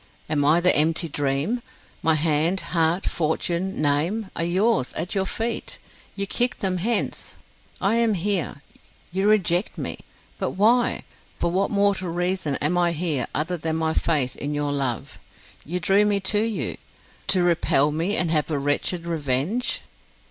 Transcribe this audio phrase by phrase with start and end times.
[0.27, 1.61] Am I the empty dream?
[2.01, 5.77] My hand, heart, fortune, name, are yours, at your feet;
[6.15, 7.35] you kick them hence.
[7.79, 8.63] I am here
[9.11, 9.99] you reject me.
[10.39, 11.03] But why,
[11.39, 15.19] for what mortal reason am I here other than my faith in your love?
[15.63, 16.77] You drew me to you,
[17.27, 19.81] to repel me, and have a wretched revenge."